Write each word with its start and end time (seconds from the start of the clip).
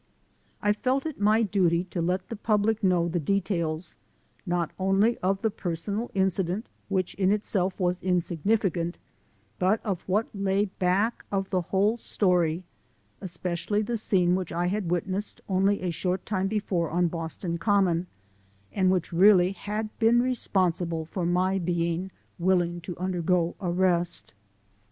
I 0.63 0.73
felt 0.73 1.05
it 1.05 1.19
my 1.21 1.43
duty 1.43 1.83
to 1.91 2.01
let 2.01 2.29
the 2.29 2.35
public 2.35 2.83
know 2.83 3.07
the 3.07 3.19
de 3.19 3.39
tails, 3.39 3.97
not 4.47 4.71
only 4.79 5.19
of 5.19 5.43
the 5.43 5.51
personal 5.51 6.09
incident, 6.15 6.65
which 6.89 7.13
in 7.13 7.31
itself 7.31 7.79
was 7.79 8.01
insignificant, 8.01 8.97
but 9.59 9.79
of 9.85 10.01
what 10.09 10.27
lay 10.33 10.65
back 10.65 11.23
of 11.31 11.51
the 11.51 11.61
whole 11.61 11.97
story, 11.97 12.63
especially 13.21 13.83
the 13.83 13.95
scene 13.95 14.33
which 14.33 14.51
I 14.51 14.65
had 14.65 14.89
wit 14.89 15.07
nessed 15.07 15.39
only 15.47 15.83
a 15.83 15.91
short 15.91 16.25
time 16.25 16.47
before 16.47 16.89
on 16.89 17.07
Boston 17.07 17.59
Common, 17.59 18.07
and 18.73 18.89
which 18.89 19.13
really 19.13 19.51
had 19.51 19.95
been 19.99 20.19
responsible 20.19 21.05
for 21.05 21.27
my 21.27 21.59
being 21.59 22.09
willing 22.39 22.81
to 22.81 22.97
undergo 22.97 23.53
arrest. 23.61 24.33